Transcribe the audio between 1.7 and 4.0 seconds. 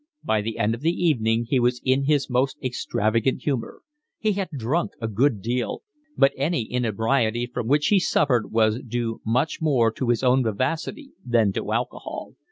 in his most extravagant humour.